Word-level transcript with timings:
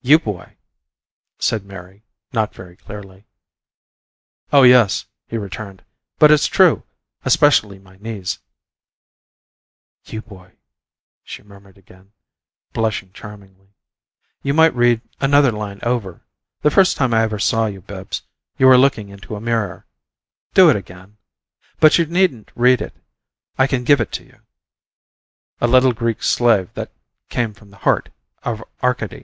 "You 0.00 0.18
boy!" 0.18 0.56
said 1.38 1.66
Mary, 1.66 2.04
not 2.32 2.54
very 2.54 2.74
clearly. 2.74 3.26
"Oh 4.50 4.62
yes," 4.62 5.04
he 5.26 5.36
returned. 5.36 5.84
"But 6.18 6.30
it's 6.30 6.46
true 6.46 6.84
especially 7.26 7.78
my 7.78 7.98
knees!" 7.98 8.38
"You 10.06 10.22
boy!" 10.22 10.54
she 11.22 11.42
murmured 11.42 11.76
again, 11.76 12.12
blushing 12.72 13.12
charmingly. 13.12 13.74
"You 14.42 14.54
might 14.54 14.74
read 14.74 15.02
another 15.20 15.52
line 15.52 15.80
over. 15.82 16.22
The 16.62 16.70
first 16.70 16.96
time 16.96 17.12
I 17.12 17.20
ever 17.20 17.38
saw 17.38 17.66
you, 17.66 17.82
Bibbs, 17.82 18.22
you 18.56 18.66
were 18.66 18.78
looking 18.78 19.10
into 19.10 19.36
a 19.36 19.40
mirror. 19.42 19.84
Do 20.54 20.70
it 20.70 20.76
again. 20.76 21.18
But 21.78 21.98
you 21.98 22.06
needn't 22.06 22.50
read 22.54 22.80
it 22.80 22.94
I 23.58 23.66
can 23.66 23.84
give 23.84 24.00
it 24.00 24.12
to 24.12 24.24
you: 24.24 24.40
'A 25.60 25.66
little 25.66 25.92
Greek 25.92 26.22
slave 26.22 26.72
that 26.72 26.90
came 27.28 27.52
from 27.52 27.68
the 27.68 27.76
heart 27.84 28.08
of 28.44 28.64
Arcady!'" 28.82 29.20